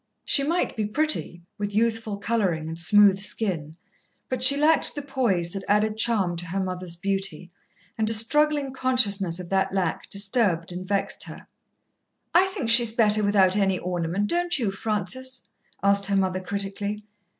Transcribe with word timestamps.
She 0.25 0.41
might 0.41 0.75
be 0.75 0.87
pretty, 0.87 1.43
with 1.59 1.75
youthful 1.75 2.17
colouring 2.17 2.67
and 2.67 2.79
smooth 2.79 3.19
skin, 3.19 3.77
but 4.29 4.41
she 4.41 4.57
lacked 4.57 4.95
the 4.95 5.03
poise 5.03 5.51
that 5.51 5.63
added 5.69 5.95
charm 5.95 6.35
to 6.37 6.45
her 6.47 6.59
mother's 6.59 6.95
beauty, 6.95 7.51
and 7.99 8.09
a 8.09 8.13
struggling 8.15 8.73
consciousness 8.73 9.39
of 9.39 9.49
that 9.49 9.75
lack 9.75 10.09
disturbed 10.09 10.71
and 10.71 10.87
vexed 10.87 11.25
her. 11.25 11.45
"I 12.33 12.47
think 12.47 12.71
she's 12.71 12.91
better 12.91 13.23
without 13.23 13.55
any 13.55 13.77
ornament, 13.77 14.25
don't 14.25 14.57
you, 14.57 14.71
Francis?" 14.71 15.49
asked 15.83 16.07
her 16.07 16.15
mother 16.15 16.39
critically. 16.41 17.03